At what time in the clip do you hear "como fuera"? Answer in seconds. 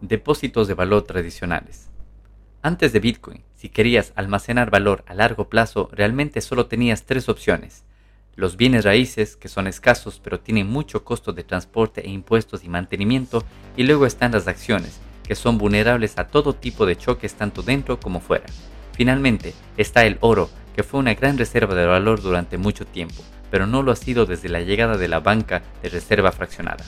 17.98-18.46